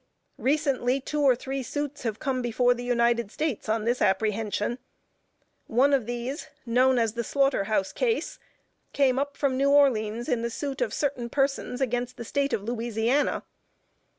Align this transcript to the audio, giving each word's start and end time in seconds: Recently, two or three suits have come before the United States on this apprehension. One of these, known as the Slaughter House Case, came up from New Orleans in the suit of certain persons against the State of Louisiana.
Recently, 0.39 0.99
two 0.99 1.21
or 1.21 1.35
three 1.35 1.61
suits 1.61 2.01
have 2.01 2.17
come 2.17 2.41
before 2.41 2.73
the 2.73 2.83
United 2.83 3.29
States 3.31 3.69
on 3.69 3.85
this 3.85 4.01
apprehension. 4.01 4.79
One 5.67 5.93
of 5.93 6.07
these, 6.07 6.47
known 6.65 6.97
as 6.97 7.13
the 7.13 7.23
Slaughter 7.23 7.65
House 7.65 7.93
Case, 7.93 8.39
came 8.93 9.19
up 9.19 9.37
from 9.37 9.57
New 9.57 9.69
Orleans 9.69 10.27
in 10.27 10.41
the 10.41 10.49
suit 10.49 10.81
of 10.81 10.91
certain 10.91 11.29
persons 11.29 11.81
against 11.81 12.17
the 12.17 12.25
State 12.25 12.51
of 12.51 12.63
Louisiana. 12.63 13.43